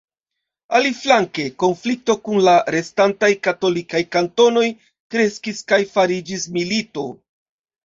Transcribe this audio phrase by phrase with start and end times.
[0.77, 7.09] Aliflanke, konflikto kun la restantaj katolikaj kantonoj kreskis kaj fariĝis milito.